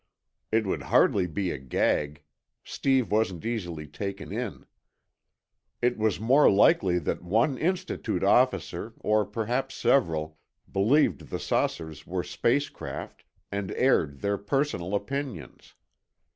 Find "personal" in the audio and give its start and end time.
14.39-14.95